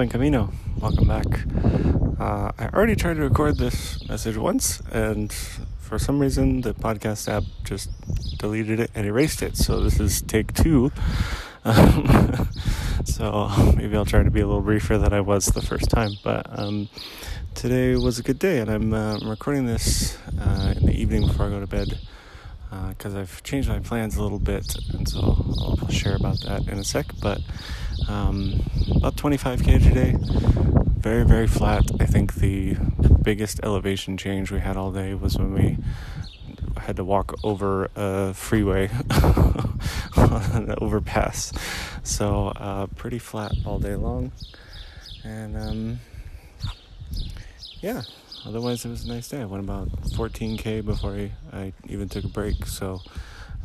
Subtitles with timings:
[0.00, 0.50] Buen Camino.
[0.80, 1.26] Welcome back.
[2.18, 5.30] Uh, I already tried to record this message once, and
[5.78, 7.90] for some reason, the podcast app just
[8.38, 9.58] deleted it and erased it.
[9.58, 10.90] So this is take two.
[11.66, 12.48] Um,
[13.04, 16.12] so maybe I'll try to be a little briefer than I was the first time.
[16.24, 16.88] But um,
[17.54, 21.44] today was a good day, and I'm, uh, recording this uh, in the evening before
[21.44, 21.98] I go to bed
[22.70, 26.40] because uh, I've changed my plans a little bit, and so I'll, I'll share about
[26.42, 27.06] that in a sec.
[27.20, 27.40] But
[28.08, 28.62] um,
[28.94, 30.16] about 25k today,
[30.96, 31.90] very very flat.
[32.00, 32.76] I think the
[33.22, 35.78] biggest elevation change we had all day was when we
[36.76, 38.90] had to walk over a freeway
[40.16, 41.52] on an overpass.
[42.02, 44.32] So uh, pretty flat all day long,
[45.24, 46.00] and um,
[47.80, 48.02] yeah.
[48.46, 49.42] Otherwise, it was a nice day.
[49.42, 53.00] I went about 14k before I, I even took a break, so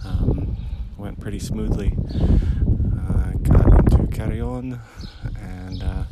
[0.03, 0.57] um,
[0.97, 1.95] went pretty smoothly.
[3.07, 4.79] Uh, got into Carrion,
[5.39, 6.03] and uh,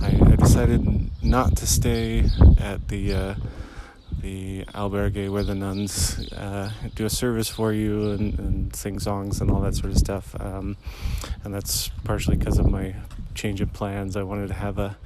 [0.00, 3.34] I, I, decided not to stay at the uh,
[4.20, 9.40] the albergue where the nuns uh, do a service for you and, and, sing songs
[9.40, 10.34] and all that sort of stuff.
[10.40, 10.76] Um,
[11.44, 12.94] and that's partially because of my
[13.34, 14.16] change of plans.
[14.16, 14.96] I wanted to have a,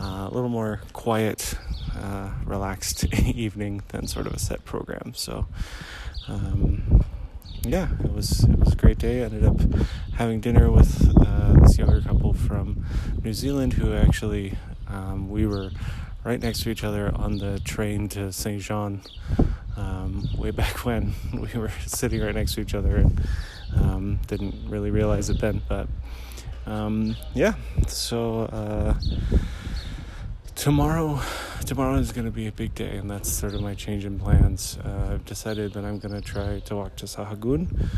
[0.00, 1.54] a little more quiet,
[1.96, 5.12] uh, relaxed evening than sort of a set program.
[5.14, 5.46] So.
[6.28, 7.02] Um,
[7.62, 9.20] yeah, it was it was a great day.
[9.20, 9.60] I ended up
[10.14, 12.84] having dinner with uh, this younger couple from
[13.22, 14.54] New Zealand who actually
[14.88, 15.70] um, we were
[16.24, 19.02] right next to each other on the train to Saint Jean.
[19.76, 23.20] Um, way back when we were sitting right next to each other and
[23.74, 25.62] um, didn't really realize it then.
[25.68, 25.88] But
[26.66, 27.54] um, yeah,
[27.88, 28.94] so uh,
[30.60, 31.20] tomorrow,
[31.64, 34.18] tomorrow is going to be a big day, and that's sort of my change in
[34.18, 34.78] plans.
[34.84, 37.88] Uh, I've decided that I'm going to try to walk to Sahagun,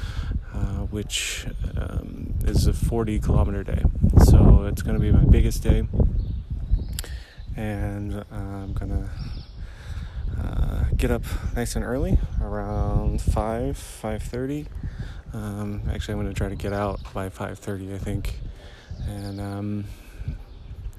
[0.54, 1.46] uh, which
[1.76, 3.82] um, is a 40 kilometer day.
[4.24, 5.86] So it's going to be my biggest day
[7.56, 9.10] and uh, I'm gonna
[10.38, 11.24] uh, get up
[11.54, 14.66] nice and early, around five, five thirty.
[15.32, 18.38] Um, actually, I'm gonna try to get out by five thirty, I think,
[19.06, 19.84] and um,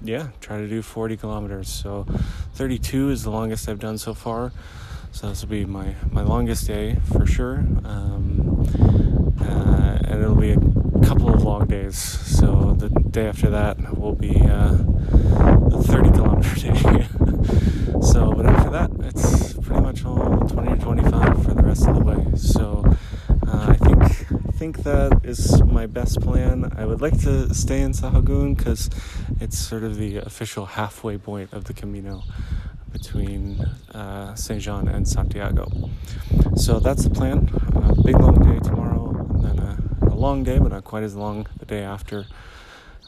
[0.03, 1.69] yeah, try to do 40 kilometers.
[1.69, 2.05] So
[2.53, 4.51] 32 is the longest I've done so far.
[5.11, 8.65] So this will be my my longest day for sure, um,
[9.39, 11.97] uh, and it'll be a couple of long days.
[11.97, 14.41] So the day after that will be.
[14.41, 14.77] Uh,
[15.83, 16.73] 30 kilometer day.
[18.01, 21.95] so, but after that, it's pretty much all 20 to 25 for the rest of
[21.95, 22.25] the way.
[22.35, 22.83] So,
[23.47, 26.71] uh, I think I think that is my best plan.
[26.77, 28.89] I would like to stay in Sahagun because
[29.41, 32.23] it's sort of the official halfway point of the Camino
[32.93, 33.59] between
[33.93, 35.67] uh, Saint Jean and Santiago.
[36.55, 37.49] So that's the plan.
[37.75, 39.77] A big long day tomorrow, and then a,
[40.13, 42.25] a long day, but not quite as long the day after.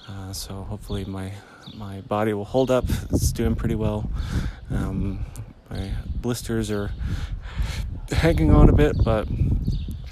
[0.09, 1.31] Uh, so hopefully my
[1.73, 2.83] my body will hold up.
[3.13, 4.11] It's doing pretty well.
[4.69, 5.25] Um,
[5.69, 6.91] my blisters are
[8.11, 9.25] hanging on a bit, but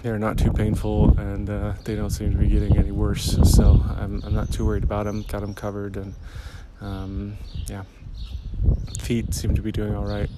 [0.04, 3.38] they're not too painful and uh, they don't seem to be getting any worse.
[3.56, 5.24] So I'm, I'm not too worried about them.
[5.24, 6.14] Got them covered and
[6.82, 7.38] um,
[7.68, 7.84] yeah,
[9.00, 10.30] feet seem to be doing all right.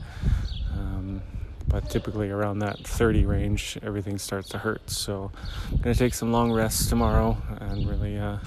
[0.71, 1.23] Um,
[1.67, 4.87] but typically around that 30 range, everything starts to hurt.
[4.89, 5.31] So
[5.71, 8.37] I'm gonna take some long rests tomorrow and really uh,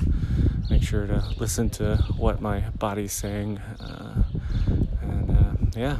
[0.70, 3.58] make sure to listen to what my body's saying.
[3.58, 4.22] Uh,
[5.02, 5.98] and uh, yeah,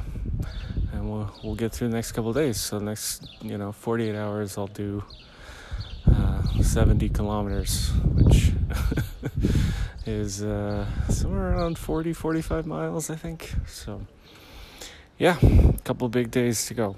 [1.09, 2.61] and we'll we'll get through the next couple days.
[2.61, 5.03] So next, you know, 48 hours, I'll do
[6.07, 8.53] uh, 70 kilometers, which
[10.07, 13.55] is uh, somewhere around 40, 45 miles, I think.
[13.67, 14.03] So
[15.19, 16.97] yeah, a couple big days to go.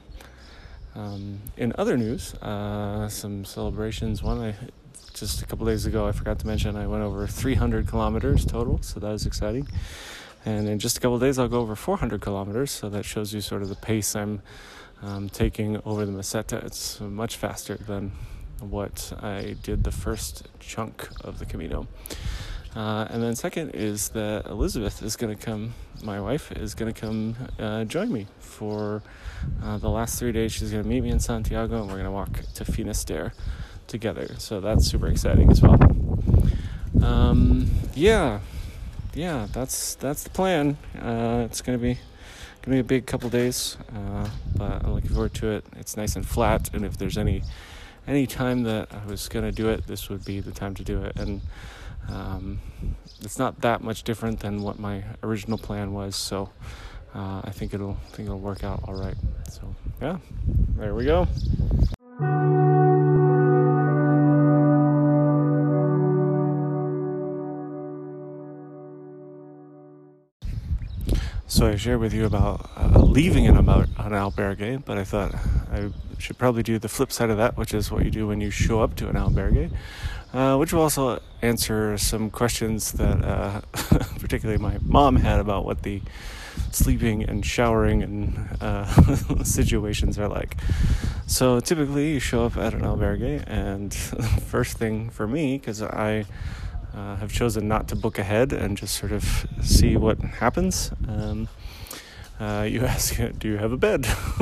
[0.94, 4.22] Um, in other news, uh, some celebrations.
[4.22, 4.54] One, I
[5.14, 8.82] just a couple days ago, I forgot to mention I went over 300 kilometers total,
[8.82, 9.68] so that was exciting.
[10.44, 13.40] And in just a couple days, I'll go over 400 kilometers, so that shows you
[13.40, 14.42] sort of the pace I'm
[15.02, 16.64] um, taking over the Meseta.
[16.64, 18.12] It's much faster than
[18.60, 21.86] what I did the first chunk of the Camino.
[22.74, 25.74] Uh, and then second is that Elizabeth is going to come.
[26.04, 29.02] My wife is going to come uh, join me for
[29.62, 30.52] uh, the last three days.
[30.52, 33.32] She's going to meet me in Santiago, and we're going to walk to Finisterre
[33.86, 34.28] together.
[34.38, 35.78] So that's super exciting as well.
[37.02, 38.40] Um, yeah,
[39.14, 40.76] yeah, that's that's the plan.
[41.00, 41.98] Uh, it's gonna be
[42.62, 45.64] gonna be a big couple days, uh, but I'm looking forward to it.
[45.76, 47.42] It's nice and flat, and if there's any
[48.06, 51.02] any time that I was gonna do it, this would be the time to do
[51.02, 51.18] it.
[51.18, 51.40] And
[52.08, 52.60] um,
[53.20, 56.50] it's not that much different than what my original plan was, so
[57.14, 59.16] uh, I think it'll I think it'll work out all right.
[59.50, 60.18] So yeah,
[60.76, 61.26] there we go.
[71.50, 75.34] So I shared with you about uh, leaving an, an albergue, but I thought
[75.72, 78.40] I should probably do the flip side of that, which is what you do when
[78.40, 79.72] you show up to an albergue,
[80.32, 83.60] uh, which will also answer some questions that uh,
[84.20, 86.00] particularly my mom had about what the
[86.70, 88.84] sleeping and showering and uh,
[89.42, 90.56] situations are like.
[91.26, 93.92] So typically, you show up at an albergue, and
[94.46, 96.26] first thing for me, because I
[96.94, 100.92] uh, have chosen not to book ahead and just sort of see what happens.
[101.08, 101.48] Um,
[102.38, 104.06] uh, you ask, do you have a bed?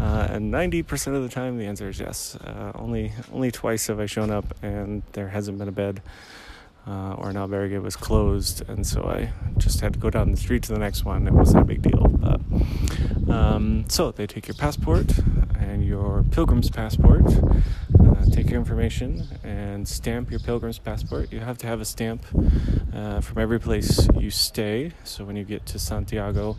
[0.00, 2.36] uh, and 90% of the time, the answer is yes.
[2.36, 6.02] Uh, only only twice have I shown up and there hasn't been a bed.
[6.86, 10.36] Uh, or an albergue was closed, and so I just had to go down the
[10.36, 11.26] street to the next one.
[11.26, 12.08] It wasn't a big deal.
[12.08, 12.40] But,
[13.32, 15.06] um, so they take your passport
[15.58, 17.24] and your pilgrim's passport,
[18.24, 21.32] uh, take your information and stamp your pilgrim's passport.
[21.32, 22.24] You have to have a stamp
[22.94, 24.92] uh, from every place you stay.
[25.04, 26.56] So when you get to Santiago,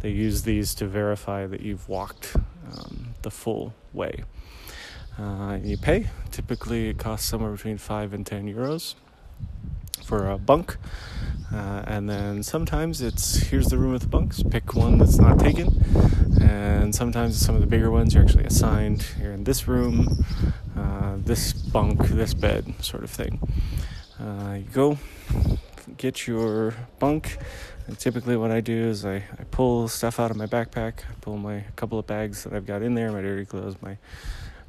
[0.00, 4.24] they use these to verify that you've walked um, the full way.
[5.18, 6.06] Uh, you pay.
[6.30, 8.94] Typically, it costs somewhere between 5 and 10 euros
[10.04, 10.76] for a bunk.
[11.52, 15.38] Uh, and then sometimes it's here's the room with the bunks, pick one that's not
[15.38, 15.68] taken.
[16.40, 19.04] And sometimes some of the bigger ones you're actually assigned.
[19.20, 20.24] You're in this room,
[20.76, 23.40] uh, this bunk, this bed, sort of thing.
[24.20, 24.98] Uh, you go,
[25.96, 27.38] get your bunk.
[27.86, 31.14] And typically, what I do is I, I pull stuff out of my backpack, I
[31.20, 33.96] pull my couple of bags that I've got in there, my dirty clothes, my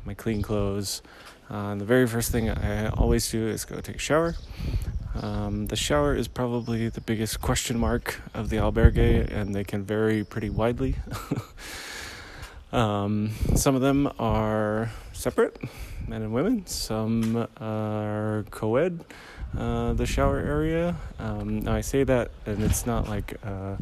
[0.06, 1.01] my clean clothes.
[1.50, 4.36] Uh, the very first thing I always do is go take a shower.
[5.16, 9.84] Um, the shower is probably the biggest question mark of the albergue, and they can
[9.84, 10.96] vary pretty widely.
[12.72, 15.57] um, some of them are separate,
[16.09, 16.65] men and women.
[16.65, 19.06] Some are co ed
[19.57, 20.95] uh, the shower area.
[21.19, 23.77] Um, now I say that, and it's not like a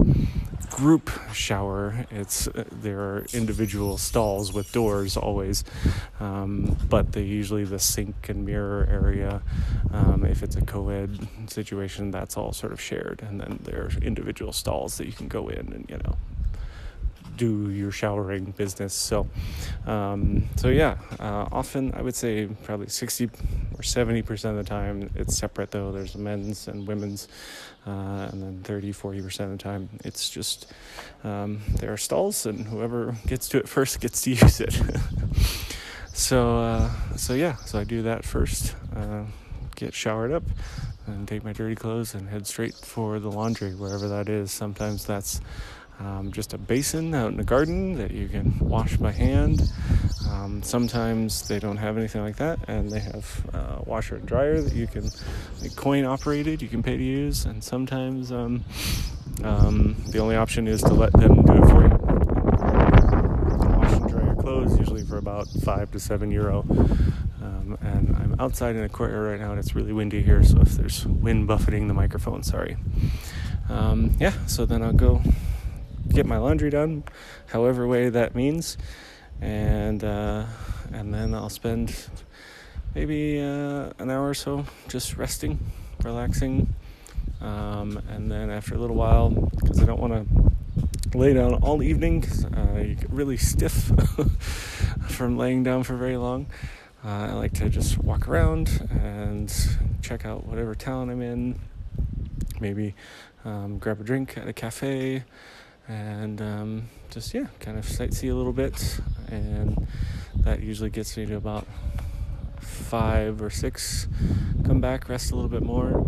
[0.70, 2.06] group shower.
[2.12, 5.64] It's uh, there are individual stalls with doors always,
[6.20, 9.42] um, but they usually the sink and mirror area.
[9.92, 13.92] Um, if it's a co-ed situation, that's all sort of shared, and then there are
[14.02, 16.18] individual stalls that you can go in and you know
[17.38, 18.94] do your showering business.
[18.94, 19.28] So,
[19.86, 25.10] um, so yeah, uh, often I would say probably 60 or 70% of the time
[25.16, 25.92] it's separate though.
[25.92, 27.28] There's men's and women's,
[27.86, 30.74] uh, and then 30, 40% of the time it's just
[31.24, 34.76] um, there are stalls and whoever gets to it first gets to use it.
[36.14, 39.24] so, uh, so yeah, so I do that first, uh,
[39.76, 40.44] get showered up
[41.06, 44.52] and take my dirty clothes and head straight for the laundry wherever that is.
[44.52, 45.40] Sometimes that's
[46.00, 49.72] um, just a basin out in the garden that you can wash by hand.
[50.30, 54.62] Um, sometimes they don't have anything like that, and they have uh, washer and dryer
[54.62, 55.10] that you can,
[55.62, 57.46] like coin operated, you can pay to use.
[57.46, 58.64] And sometimes um,
[59.44, 61.90] um the only option is to let them do it for you.
[63.78, 66.66] Wash and dry your clothes, usually for about five to seven euro.
[67.42, 70.60] Um, and I'm outside in a courtyard right now, and it's really windy here, so
[70.62, 72.78] if there's wind buffeting the microphone, sorry.
[73.70, 75.22] Um, yeah, so then I'll go
[76.10, 77.04] get my laundry done,
[77.48, 78.78] however way that means,
[79.42, 80.46] and uh,
[80.92, 81.96] and then I'll spend
[82.96, 85.60] maybe uh, an hour or so just resting,
[86.04, 86.74] relaxing,
[87.42, 91.82] um, and then after a little while, because I don't want to lay down all
[91.82, 93.74] evening, uh, you get really stiff
[95.10, 96.48] from laying down for very long.
[97.06, 99.54] Uh, I like to just walk around and
[100.02, 101.60] check out whatever town I'm in.
[102.60, 102.96] Maybe
[103.46, 105.24] um, grab a drink at a cafe,
[105.88, 109.88] and um, just yeah, kind of sightsee a little bit, and
[110.38, 111.66] that usually gets me to about
[112.60, 114.08] five or six.
[114.66, 116.06] Come back, rest a little bit more,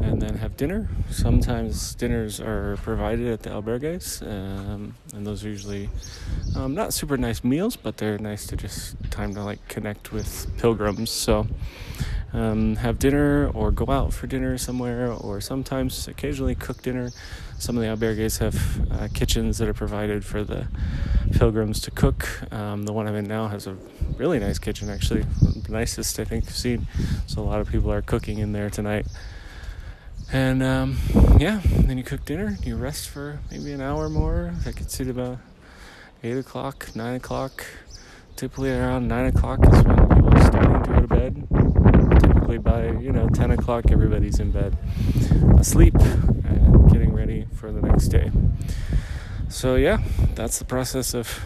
[0.00, 0.88] and then have dinner.
[1.10, 5.90] Sometimes dinners are provided at the albergues, um, and those are usually
[6.54, 10.46] um, not super nice meals, but they're nice to just time to like connect with
[10.58, 11.10] pilgrims.
[11.10, 11.46] So
[12.32, 17.10] um, have dinner or go out for dinner somewhere, or sometimes occasionally cook dinner.
[17.58, 20.68] Some of the albergues have uh, kitchens that are provided for the
[21.32, 22.52] pilgrims to cook.
[22.52, 23.76] Um, the one I'm in now has a
[24.16, 26.86] really nice kitchen, actually, the nicest I think I've seen.
[27.26, 29.06] So a lot of people are cooking in there tonight.
[30.32, 30.98] And um,
[31.38, 34.52] yeah, then you cook dinner, you rest for maybe an hour more.
[34.66, 35.38] I could to about
[36.22, 37.64] 8 o'clock, 9 o'clock.
[38.34, 41.48] Typically around 9 o'clock is when people are starting to go to bed
[42.58, 44.76] by you know 10 o'clock everybody's in bed
[45.58, 48.30] asleep and getting ready for the next day
[49.48, 49.98] so yeah
[50.34, 51.40] that's the process of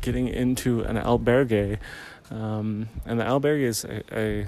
[0.00, 1.78] getting into an albergue
[2.30, 4.46] um, and the albergue is a, a,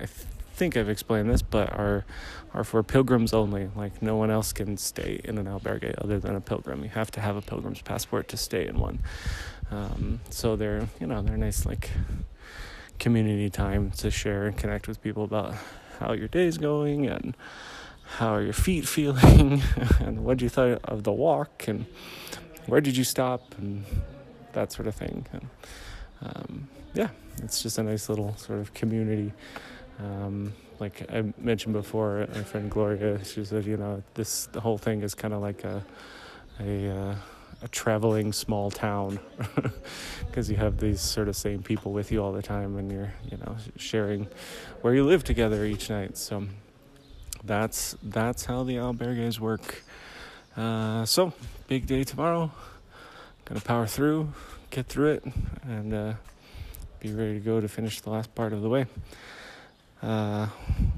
[0.00, 0.06] I
[0.54, 2.04] think I've explained this, but are
[2.54, 3.70] are for pilgrims only.
[3.74, 6.82] Like no one else can stay in an albergue other than a pilgrim.
[6.82, 9.00] You have to have a pilgrim's passport to stay in one.
[9.70, 11.90] Um, so they're you know they're nice like
[12.98, 15.54] community time to share and connect with people about
[16.00, 17.36] how your day's going and
[18.16, 19.62] how are your feet feeling
[20.00, 21.86] and what you thought of the walk and
[22.66, 23.84] where did you stop and
[24.52, 25.26] that sort of thing.
[25.32, 25.48] And,
[26.22, 27.08] um, yeah,
[27.42, 29.32] it's just a nice little sort of community.
[29.98, 34.78] Um, like I mentioned before, my friend Gloria, she said, you know, this the whole
[34.78, 35.84] thing is kind of like a
[36.60, 37.14] a uh,
[37.62, 39.18] a traveling small town
[40.26, 43.12] because you have these sort of same people with you all the time, and you're
[43.30, 44.28] you know sharing
[44.82, 46.16] where you live together each night.
[46.16, 46.46] So
[47.44, 49.82] that's that's how the albergues work.
[50.56, 51.32] Uh, so
[51.66, 52.50] big day tomorrow.
[53.44, 54.32] Gonna power through,
[54.70, 55.24] get through it,
[55.62, 56.12] and uh,
[57.00, 58.86] be ready to go to finish the last part of the way.
[60.02, 60.46] Uh,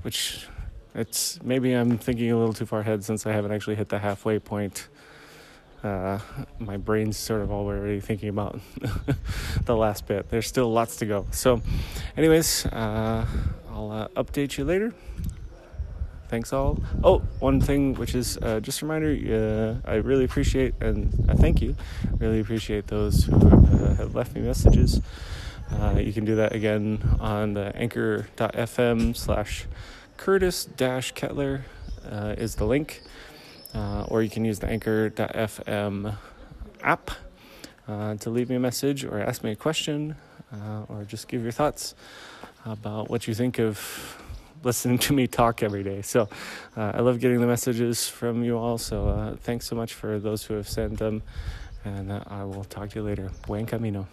[0.02, 0.46] which
[0.94, 3.98] it's maybe I'm thinking a little too far ahead since I haven't actually hit the
[3.98, 4.88] halfway point.
[5.82, 6.18] Uh,
[6.58, 8.60] my brain's sort of already thinking about
[9.64, 10.28] the last bit.
[10.28, 11.26] There's still lots to go.
[11.30, 11.62] So,
[12.16, 13.26] anyways, uh,
[13.70, 14.92] I'll uh, update you later.
[16.28, 16.78] Thanks all.
[17.02, 21.34] Oh, one thing which is uh, just a reminder, uh, I really appreciate and I
[21.34, 21.74] thank you.
[22.18, 25.00] Really appreciate those who uh, have left me messages.
[25.72, 29.66] Uh, you can do that again on the anchor.fm slash
[30.18, 31.62] Curtis Kettler
[32.08, 33.02] uh, is the link.
[33.74, 36.16] Uh, or you can use the anchor.fm
[36.82, 37.10] app
[37.86, 40.16] uh, to leave me a message or ask me a question
[40.52, 41.94] uh, or just give your thoughts
[42.64, 44.16] about what you think of
[44.62, 46.02] listening to me talk every day.
[46.02, 46.28] So
[46.76, 48.78] uh, I love getting the messages from you all.
[48.78, 51.22] So thanks so much for those who have sent them.
[51.84, 53.30] And I will talk to you later.
[53.46, 54.06] Buen camino.